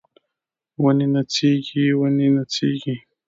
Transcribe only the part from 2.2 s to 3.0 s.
نڅیږي